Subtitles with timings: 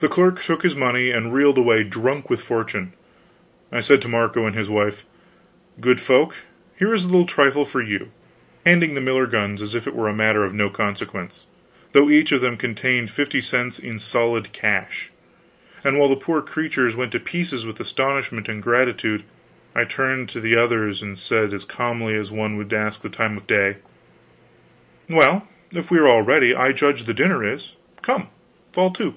[0.00, 2.94] The clerk took his money and reeled away drunk with fortune.
[3.70, 5.04] I said to Marco and his wife:
[5.78, 6.34] "Good folk,
[6.78, 8.10] here is a little trifle for you"
[8.64, 11.44] handing the miller guns as if it were a matter of no consequence,
[11.92, 15.10] though each of them contained fifteen cents in solid cash;
[15.84, 19.22] and while the poor creatures went to pieces with astonishment and gratitude,
[19.74, 23.36] I turned to the others and said as calmly as one would ask the time
[23.36, 23.76] of day:
[25.10, 27.72] "Well, if we are all ready, I judge the dinner is.
[28.00, 28.28] Come,
[28.72, 29.16] fall to."